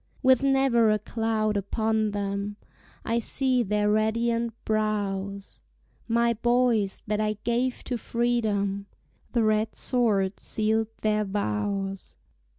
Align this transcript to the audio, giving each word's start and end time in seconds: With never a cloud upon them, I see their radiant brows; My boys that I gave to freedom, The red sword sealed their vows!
With 0.23 0.41
never 0.41 0.89
a 0.89 0.97
cloud 0.97 1.55
upon 1.55 2.09
them, 2.09 2.57
I 3.05 3.19
see 3.19 3.61
their 3.61 3.87
radiant 3.91 4.53
brows; 4.65 5.61
My 6.07 6.33
boys 6.33 7.03
that 7.05 7.21
I 7.21 7.33
gave 7.43 7.83
to 7.83 7.99
freedom, 7.99 8.87
The 9.33 9.43
red 9.43 9.75
sword 9.75 10.39
sealed 10.39 10.87
their 11.01 11.23
vows! 11.23 12.17